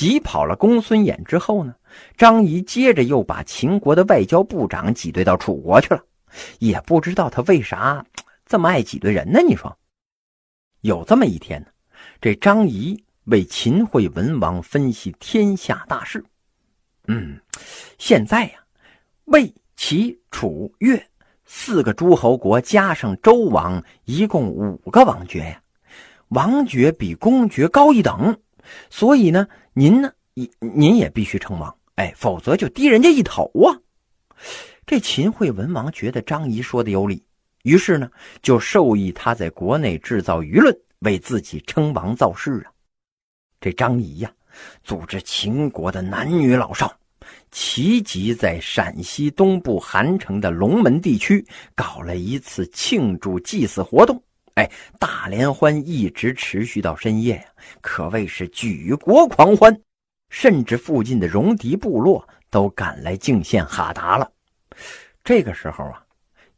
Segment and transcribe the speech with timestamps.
[0.00, 1.74] 挤跑了公孙衍之后呢，
[2.16, 6.02] 张仪接着又把秦国的外交部长挤兑到楚国去了。
[6.58, 8.02] 也不知道他为啥
[8.46, 9.42] 这么爱挤兑人呢？
[9.46, 9.76] 你说，
[10.80, 11.66] 有这么一天呢，
[12.18, 16.24] 这张仪为秦惠文王分析天下大事。
[17.06, 17.38] 嗯，
[17.98, 18.52] 现在呀，
[19.26, 21.06] 魏、齐、楚、越
[21.44, 25.62] 四个诸侯国加上周王，一共五个王爵呀。
[26.28, 28.34] 王爵比公爵高一等，
[28.88, 33.76] 所以呢，您呢，您您也必须称王，哎，否则就低人家一头啊。
[34.86, 37.22] 这秦惠文王觉得张仪说的有理，
[37.62, 38.10] 于是呢，
[38.42, 42.72] 就授意他在国内制造舆论，为自己称王造势啊。
[43.60, 44.32] 这张仪呀，
[44.82, 46.92] 组织秦国的男女老少，
[47.50, 54.20] 齐集在陕西东部韩城的龙门地区，搞了一次庆祝祭祀活动。
[54.54, 57.44] 哎，大联欢一直持续到深夜呀，
[57.80, 59.80] 可谓是举国狂欢，
[60.28, 64.30] 甚至附近的戎狄部落都赶来敬献哈达了。
[65.22, 66.04] 这个时候啊，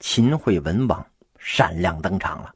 [0.00, 1.06] 秦惠文王
[1.38, 2.52] 闪亮登场了，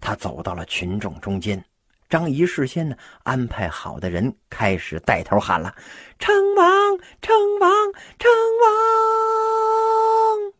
[0.00, 1.64] 他走到了群众中间，
[2.08, 5.74] 张仪事先呢安排好的人开始带头喊了
[6.20, 7.70] ：“称王，称王，
[8.18, 8.30] 称
[8.62, 10.52] 王！”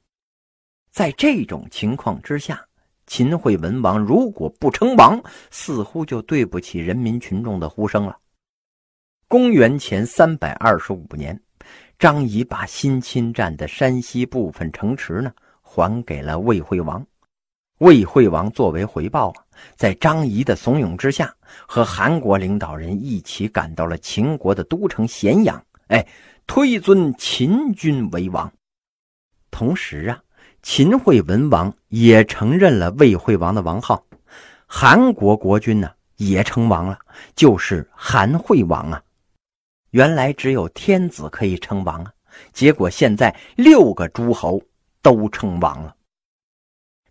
[0.91, 2.66] 在这种情况之下。
[3.07, 8.19] 秦惠文王如果不称王，似乎就对不起人民群众的呼声了。
[9.29, 11.41] 公元前三百二十五年，
[11.99, 17.05] 张仪把新侵占的山西部分城池呢还给了魏惠王。
[17.79, 19.45] 魏惠王作为回报啊，
[19.77, 21.33] 在张仪的怂恿之下，
[21.67, 26.07] 和韩国领导人一起赶到了秦国的都城咸阳，哎，
[26.47, 28.53] 推尊秦军为王。
[29.51, 30.23] 同时啊。
[30.69, 34.05] 秦惠文王也承认了魏惠王的王号，
[34.67, 36.99] 韩国国君呢也称王了，
[37.37, 39.01] 就是韩惠王啊。
[39.91, 42.13] 原来只有天子可以称王啊，
[42.53, 44.61] 结果现在六个诸侯
[45.01, 45.95] 都称王了。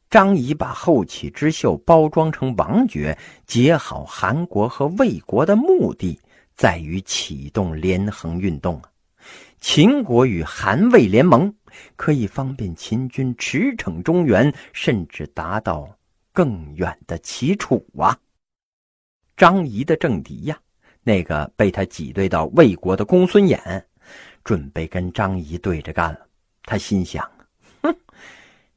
[0.09, 3.17] 张仪把后起之秀包装成王爵，
[3.47, 6.19] 结好韩国和魏国的目的
[6.55, 8.91] 在于启动连横运动啊。
[9.61, 11.51] 秦国与韩魏联盟，
[11.95, 15.89] 可以方便秦军驰骋中原，甚至达到
[16.31, 18.17] 更远的齐楚啊！
[19.37, 20.57] 张仪的政敌呀，
[21.03, 23.83] 那个被他挤兑到魏国的公孙衍，
[24.43, 26.19] 准备跟张仪对着干了。
[26.63, 27.29] 他心想：
[27.81, 27.95] 哼，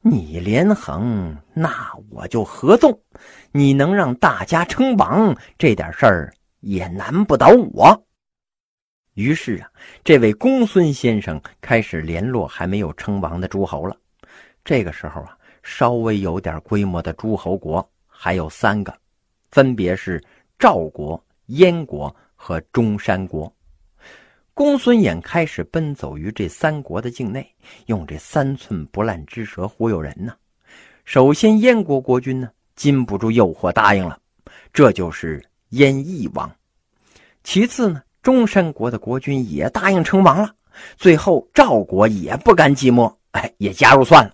[0.01, 2.99] 你连横，那我就合纵。
[3.51, 8.05] 你能让大家称王，这点事儿也难不倒我。
[9.19, 9.69] 于是啊，
[10.01, 13.93] 这位公孙先生开始联络还没有称王的诸侯了。
[14.63, 18.97] 这个时候啊，稍微有点规模的诸侯国还有三个，
[19.51, 20.23] 分别是
[20.57, 23.53] 赵国、燕国和中山国。
[24.53, 27.45] 公孙衍开始奔走于这三国的境内，
[27.87, 30.33] 用这三寸不烂之舌忽悠人呢。
[31.03, 34.17] 首先，燕国国君呢禁不住诱惑，答应了，
[34.71, 36.49] 这就是燕翼王。
[37.43, 38.01] 其次呢。
[38.21, 40.53] 中山国的国君也答应称王了，
[40.97, 44.33] 最后赵国也不甘寂寞，哎，也加入算了。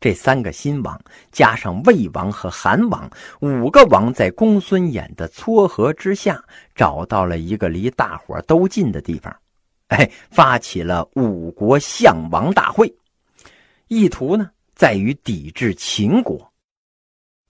[0.00, 1.00] 这三个新王
[1.32, 3.08] 加上魏王和韩王，
[3.40, 6.42] 五个王在公孙衍的撮合之下，
[6.74, 9.34] 找到了一个离大伙都近的地方，
[9.88, 12.94] 哎，发起了五国相王大会，
[13.88, 16.52] 意图呢在于抵制秦国。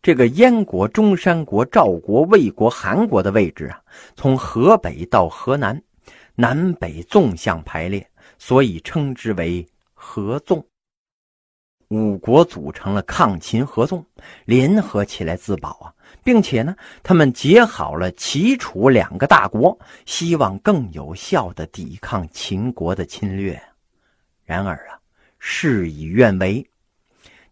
[0.05, 3.81] 这个燕国、中山国、赵国、魏国、韩国的位置啊，
[4.15, 5.83] 从河北到河南，
[6.35, 8.07] 南北纵向排列，
[8.37, 10.63] 所以称之为合纵。
[11.89, 14.05] 五国组成了抗秦合纵，
[14.45, 15.89] 联合起来自保啊，
[16.23, 23.59] 并且呢，他们结好了齐、楚两个大国，希望更有效的抵抗秦国的侵略。
[24.45, 25.01] 然而啊，
[25.39, 26.63] 事与愿违。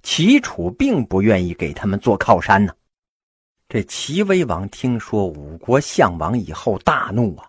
[0.02, 2.74] 齐楚并不愿意给他们做靠山呢。
[3.68, 7.48] 这齐威王听说五国相王以后，大怒啊！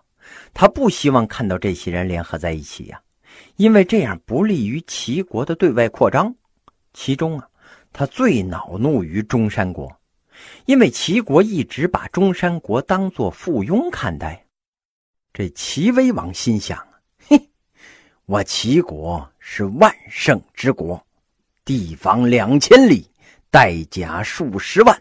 [0.54, 3.00] 他不希望看到这些人联合在一起呀，
[3.56, 6.34] 因为这样不利于齐国的对外扩张。
[6.94, 7.46] 其中啊，
[7.92, 9.94] 他最恼怒于中山国，
[10.64, 14.46] 因为齐国一直把中山国当作附庸看待。
[15.32, 16.78] 这齐威王心想：
[17.26, 17.50] 嘿，
[18.24, 21.04] 我齐国是万圣之国。
[21.64, 23.08] 地方两千里，
[23.50, 25.00] 带甲数十万。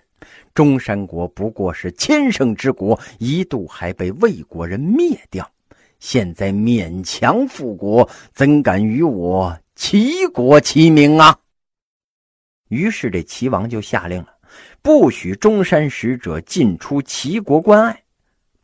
[0.54, 5.50] 中山国不过是千乘之国，一度还被魏国人灭掉。
[6.00, 11.38] 现在勉强复国，怎敢与我齐国齐名啊？
[12.70, 14.30] 于是这齐王就下令了，
[14.82, 18.00] 不许中山使者进出齐国关隘。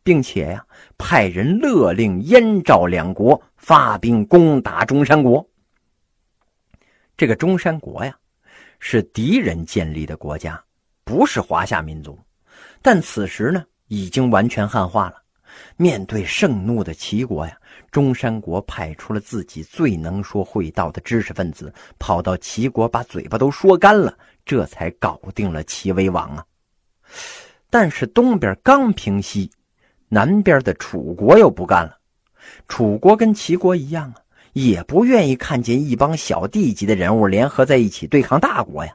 [0.02, 0.64] 并且呀，
[0.96, 5.46] 派人勒令燕赵两国发兵攻打中山国。
[7.20, 8.16] 这个中山国呀，
[8.78, 10.58] 是敌人建立的国家，
[11.04, 12.18] 不是华夏民族。
[12.80, 15.22] 但此时呢，已经完全汉化了。
[15.76, 17.54] 面对盛怒的齐国呀，
[17.90, 26.46] 中山国派出了自己最能说会道的知识分子，跑到齐国把嘴巴都说干了，这才搞定了齐威王啊。
[27.68, 29.50] 但是东边刚平息，
[30.08, 31.98] 南边的楚国又不干了。
[32.66, 34.19] 楚国跟齐国一样啊，
[34.52, 38.94] 也不愿意看见一帮小弟级的人物联合在一起对抗大国呀。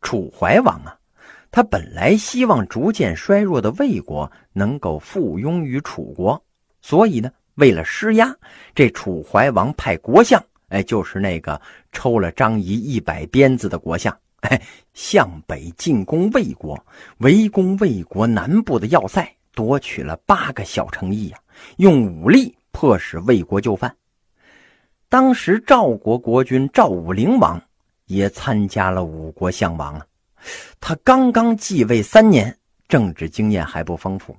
[0.00, 0.94] 楚怀王啊。
[1.50, 6.44] 他本来希望逐渐衰弱的魏国能够附庸于楚国，
[6.82, 8.36] 所以呢，为了施压，
[8.74, 10.38] 这楚怀王派国相，
[10.68, 11.58] 哎，就是那个
[11.90, 14.60] 抽了张仪一百鞭子的国相，哎，
[14.92, 16.78] 向北进攻魏国，
[17.20, 21.38] 围攻魏国南部的要塞，夺取了八个小城邑呀，
[21.78, 23.96] 用武力迫使魏国就范。
[25.10, 27.58] 当时赵国国君赵武灵王
[28.06, 30.04] 也参加了五国相王啊。
[30.80, 32.54] 他刚刚继位三年，
[32.88, 34.36] 政治经验还不丰富，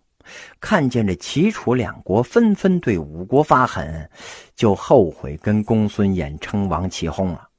[0.59, 4.07] 看见这齐楚两国纷纷对五国发狠，
[4.55, 7.49] 就后悔跟公孙衍称王起哄了。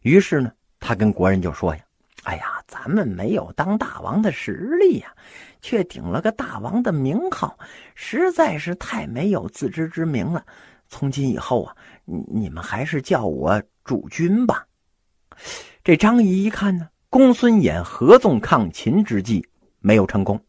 [0.00, 0.50] 于是呢，
[0.80, 1.82] 他跟国人就说呀
[2.24, 5.14] ：“哎呀，咱们没有当大王的实力呀，
[5.60, 7.58] 却顶了个大王的名号，
[7.94, 10.42] 实在是太没有自知之明了。
[10.88, 14.66] 从今以后啊，你们还是叫我主君吧。”
[15.82, 16.88] 这张仪一看呢。
[17.10, 19.46] 公孙衍合纵抗秦之计
[19.78, 20.40] 没有成功，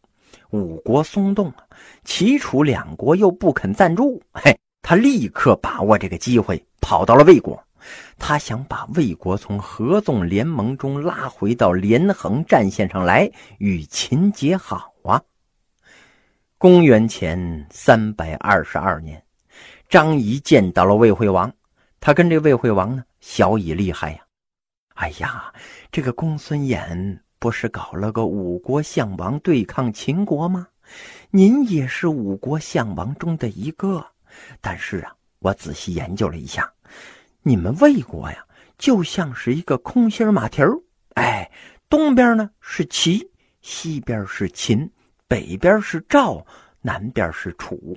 [0.50, 1.64] 五国松动啊，
[2.02, 7.64] 齐楚两国又不肯赞助，嘿，他立刻把握这个机会跑到了魏国，
[8.18, 15.22] 他想把魏国从合纵联盟中拉回到连横战线上来，与秦结好啊。
[16.58, 19.22] 公元前三百二十二年，
[19.88, 21.52] 张仪见到了魏惠王，
[22.00, 24.18] 他跟这魏惠王呢，小以厉害呀。
[24.94, 25.52] 哎呀，
[25.92, 30.66] 这个公孙衍不是搞了个五国相王对抗秦国吗？
[31.30, 34.04] 您也是五国相王中的一个，
[34.60, 36.72] 但是啊，我仔细研究了一下，
[37.42, 38.44] 你们魏国呀，
[38.78, 40.72] 就像是一个空心马蹄儿。
[41.14, 41.50] 哎，
[41.88, 43.30] 东边呢是齐，
[43.60, 44.90] 西边是秦，
[45.28, 46.44] 北边是赵，
[46.80, 47.96] 南边是楚。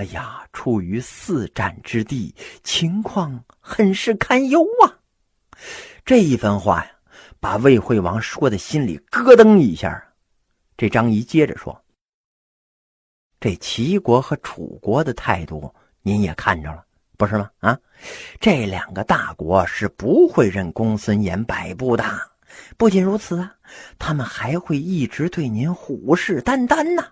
[0.00, 4.96] 哎呀，处于四战之地，情况很是堪忧啊。
[6.06, 6.90] 这一番话呀，
[7.38, 10.02] 把魏惠王说的心里咯噔一下。
[10.78, 11.78] 这张仪接着说
[13.38, 15.70] ：“这齐国和楚国的态度，
[16.00, 16.82] 您也看着了，
[17.18, 17.50] 不是吗？
[17.58, 17.78] 啊，
[18.40, 22.02] 这两个大国是不会任公孙衍摆布的。
[22.78, 23.54] 不仅如此啊，
[23.98, 27.06] 他们还会一直对您虎视眈眈呢。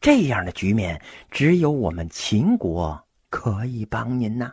[0.00, 1.00] 这样的局面，
[1.30, 4.52] 只有我们秦国可以帮您呐。”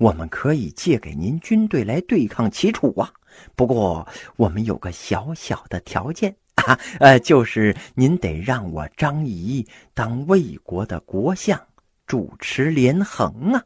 [0.00, 3.12] 我们可以借给您军队来对抗齐楚啊，
[3.54, 11.60] 不过我们有个小小的条件啊，呃，就是您得让我张仪当魏国的国相，
[12.06, 13.62] 主持连横啊。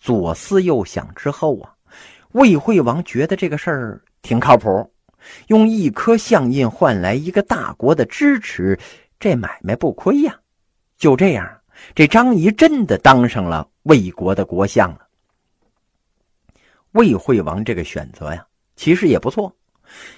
[0.00, 1.72] 左思右想之后啊，
[2.32, 4.92] 魏惠王觉得这个事儿挺靠谱，
[5.46, 8.76] 用一颗相印换来一个大国的支持，
[9.18, 10.38] 这买卖不亏呀。
[10.96, 11.60] 就这样，
[11.94, 15.08] 这张仪真的当上了魏国的国相了。
[16.92, 19.54] 魏惠王这个选择呀，其实也不错，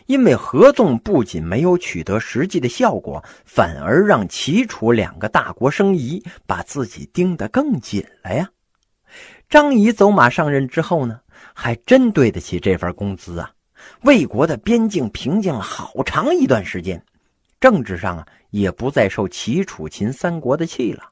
[0.04, 8.50] 因为合纵不仅没有取得实际的效果，反而让齐楚两个大国生疑，把自己盯得更紧了呀。
[9.48, 11.20] 张仪走马上任之后呢，
[11.54, 13.50] 还真对得起这份工资啊。
[14.02, 17.02] 魏国的边境平静了好长一段时间，
[17.58, 18.26] 政治上啊
[18.56, 21.10] 也不再受齐楚秦三国的气了。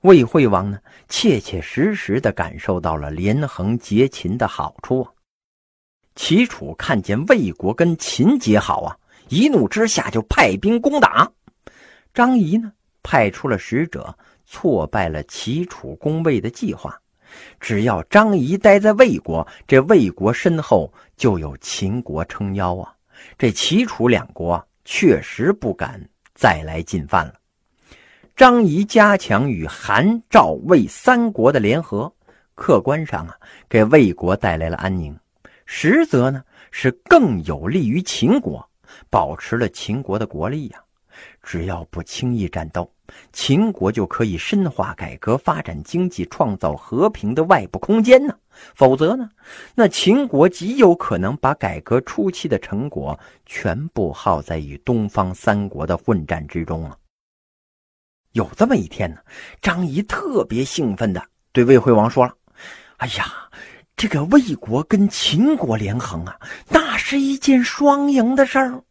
[0.00, 5.12] 魏惠王呢，切切实实的感受到了连横结秦的好处啊！
[6.16, 11.30] 齐楚看见魏国跟秦结好啊，一怒之下就派兵攻打。
[12.12, 17.00] 张仪呢，派出了使者，挫败了齐楚攻魏的计划。
[17.60, 22.92] 只要张仪待在魏国，这魏国身后就有秦国撑腰啊！
[23.38, 26.00] 这齐楚两国确实不敢
[26.36, 27.34] 再来进犯了。
[28.36, 32.12] 张仪加强与韩、赵、魏三国的联合，
[32.54, 33.34] 客观上啊，
[33.68, 35.14] 给魏国带来了安宁；
[35.64, 38.64] 实则呢，是更有利于秦国，
[39.08, 40.78] 保持了秦国的国力呀。
[41.42, 42.92] 只要不轻易战斗，
[43.32, 48.34] 秦国就可以深化改革、发展经济、创造和平的外部空间呢。
[48.74, 49.28] 否则呢，
[49.74, 56.96] 那秦国极有可能把改革初期的成果全部耗在与东方三国的混战之中啊。
[58.32, 59.18] 有这么一天呢，
[59.60, 61.22] 张仪特别兴奋的
[61.52, 62.34] 对魏惠王说了
[62.96, 63.24] ：“哎呀，
[63.94, 68.82] 这个魏国跟秦国连横啊，那是一件双赢的事儿。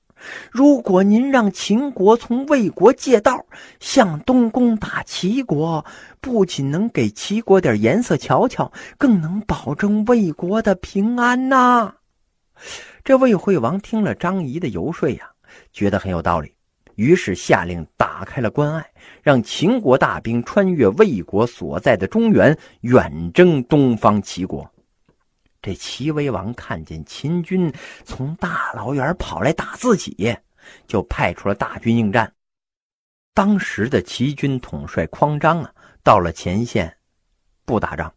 [0.52, 3.46] 如果您让秦国从魏国借道
[3.80, 5.86] 向东攻打齐国，
[6.22, 11.96] 不仅能给齐国点颜色瞧瞧，更能保证魏国的平安呐。”
[13.04, 15.30] 这魏惠王听了张仪的游说呀，
[15.72, 16.52] 觉得很有道理。
[16.96, 18.86] 于是下令打开了关隘，
[19.22, 24.66] 让秦国大兵穿越魏国所在的中原，远征东方齐国。
[25.66, 30.32] 这齐威王看见秦军从大老远跑来打自己，
[30.86, 32.32] 就派出了大军应战。
[33.34, 36.96] 当时的齐军统帅匡章啊，到了前线，
[37.66, 38.14] 不打仗，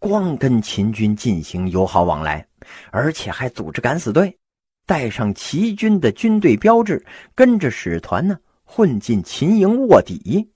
[0.00, 2.44] 光跟秦军进行友好往来，
[2.90, 4.36] 而且还组织敢死队。
[4.84, 7.00] 带上齐军的军队标志，
[7.36, 10.50] 跟着使团呢混进秦营卧底。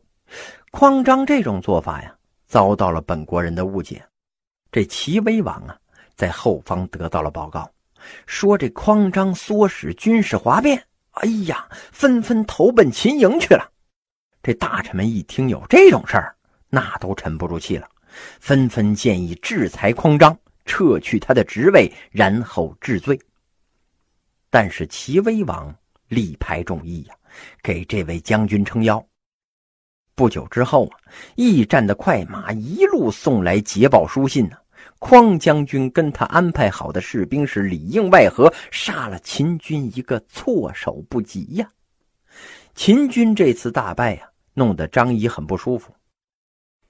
[0.72, 2.12] 匡章这种做法呀，
[2.48, 4.04] 遭到了本国人的误解。
[4.72, 5.78] 这齐威王啊，
[6.16, 7.70] 在后方得到了报告，
[8.26, 10.82] 说这匡章唆使军事哗变。
[11.12, 13.70] 哎呀，纷纷投奔秦营去了。
[14.42, 16.34] 这大臣们一听有这种事儿，
[16.68, 17.88] 那都沉不住气了，
[18.40, 23.18] 纷纷建议制裁匡章，撤去他的职位，然后治罪。
[24.50, 25.74] 但是齐威王
[26.08, 27.14] 力排众议呀，
[27.62, 29.04] 给这位将军撑腰。
[30.14, 30.98] 不久之后啊，
[31.34, 34.56] 驿站的快马一路送来捷报书信呢。
[35.06, 41.70] 匡将军跟他安排好的士兵是里应外合，杀了秦军一个措手不及呀。
[42.74, 45.94] 秦军这次大败呀，弄得张仪很不舒服，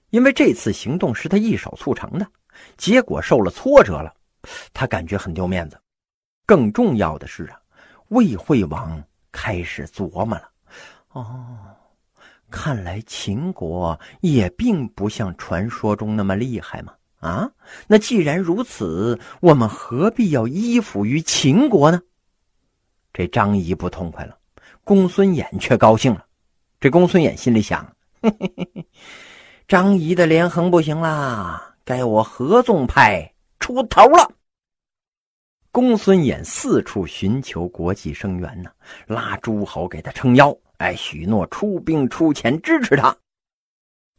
[0.09, 2.25] 因为这次行动是他一手促成的，
[2.75, 4.11] 结果受了挫折了，
[4.73, 5.79] 他感觉很丢面子。
[6.43, 7.61] 更重要的是啊，
[8.07, 8.99] 魏惠王
[9.31, 10.49] 开始琢磨了。
[11.09, 11.55] 哦，
[12.49, 16.95] 看来秦国也并不像传说中那么厉害嘛。
[17.19, 17.49] 啊，
[17.87, 22.01] 那既然如此，我们何必要依附于秦国呢？
[23.11, 24.37] 这张仪不痛快了，
[24.83, 26.25] 公孙衍却高兴了。
[26.79, 27.83] 这公孙衍心里想：
[28.21, 28.87] 嘿嘿嘿，
[29.67, 34.31] 张仪的连横不行啦，该我合纵派出头了。
[35.71, 38.69] 公孙衍四处寻求国际声援呢，
[39.07, 43.15] 拉诸侯给他撑腰，哎，许诺出兵出钱支持他。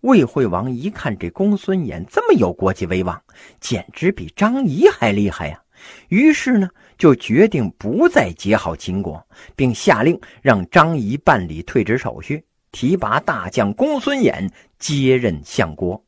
[0.01, 3.23] 魏惠王一看这公孙衍这么有国际威望，
[3.61, 5.63] 简直比张仪还厉害呀！
[6.09, 9.27] 于是呢，就决定不再结好秦国，
[9.57, 16.05] 并下令让张仪办理退职手续，提拔大将公孙衍接任相国。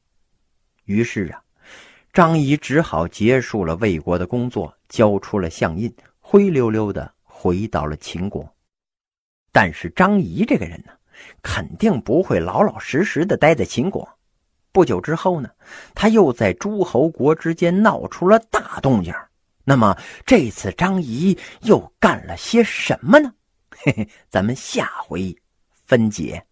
[0.85, 1.43] 于是啊。
[2.13, 8.53] 张仪只好结束了魏国的工作，交出了相印，灰溜溜的回到了秦国。
[9.53, 10.91] 但是张仪这个人呢，
[11.43, 14.09] 肯定不会老老实实的待在秦国。
[14.73, 15.51] 不久之后呢，
[15.95, 19.13] 他又在诸侯国之间闹出了大动静。
[19.65, 23.33] 那么这次张仪又干了些什么呢？
[23.77, 25.37] 嘿嘿，咱们下回
[25.87, 26.45] 分解。